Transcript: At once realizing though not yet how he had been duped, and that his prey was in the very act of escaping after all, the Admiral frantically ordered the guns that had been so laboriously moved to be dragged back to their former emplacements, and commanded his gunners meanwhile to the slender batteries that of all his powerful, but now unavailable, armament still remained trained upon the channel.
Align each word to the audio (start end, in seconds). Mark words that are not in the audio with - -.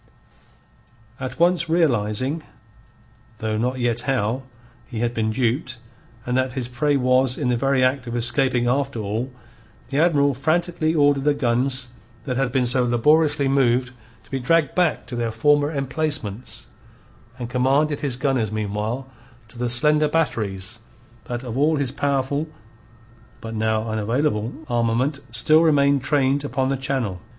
At 1.19 1.39
once 1.39 1.69
realizing 1.69 2.41
though 3.37 3.55
not 3.55 3.77
yet 3.79 3.99
how 4.09 4.41
he 4.87 4.97
had 5.01 5.13
been 5.13 5.29
duped, 5.29 5.77
and 6.25 6.35
that 6.35 6.53
his 6.53 6.67
prey 6.67 6.97
was 6.97 7.37
in 7.37 7.49
the 7.49 7.55
very 7.55 7.83
act 7.83 8.07
of 8.07 8.15
escaping 8.15 8.65
after 8.65 8.97
all, 8.97 9.31
the 9.89 9.99
Admiral 9.99 10.33
frantically 10.33 10.95
ordered 10.95 11.23
the 11.23 11.35
guns 11.35 11.89
that 12.23 12.35
had 12.35 12.51
been 12.51 12.65
so 12.65 12.83
laboriously 12.83 13.47
moved 13.47 13.93
to 14.23 14.31
be 14.31 14.39
dragged 14.39 14.73
back 14.73 15.05
to 15.05 15.15
their 15.15 15.31
former 15.31 15.71
emplacements, 15.71 16.65
and 17.37 17.47
commanded 17.51 17.99
his 17.99 18.15
gunners 18.15 18.51
meanwhile 18.51 19.07
to 19.49 19.59
the 19.59 19.69
slender 19.69 20.07
batteries 20.07 20.79
that 21.25 21.43
of 21.43 21.55
all 21.55 21.75
his 21.75 21.91
powerful, 21.91 22.47
but 23.39 23.53
now 23.53 23.87
unavailable, 23.87 24.51
armament 24.67 25.19
still 25.29 25.61
remained 25.61 26.01
trained 26.01 26.43
upon 26.43 26.69
the 26.69 26.75
channel. 26.75 27.21